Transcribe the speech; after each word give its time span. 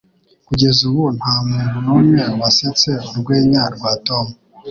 Kugeza 0.47 0.79
ubu, 0.89 1.03
nta 1.17 1.33
muntu 1.49 1.75
numwe 1.85 2.21
wasetse 2.39 2.89
urwenya 3.09 3.61
rwa 3.75 3.91
Tom. 4.07 4.25